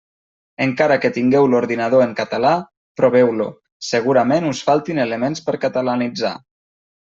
[0.65, 2.55] Encara que tingueu l'ordinador en català,
[3.01, 3.49] proveu-lo:
[3.93, 6.37] segurament us faltin elements per catalanitzar.